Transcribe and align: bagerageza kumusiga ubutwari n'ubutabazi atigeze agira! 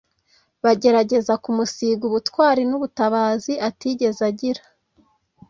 bagerageza 0.63 1.33
kumusiga 1.43 2.01
ubutwari 2.09 2.61
n'ubutabazi 2.69 3.53
atigeze 3.69 4.21
agira! 4.29 4.61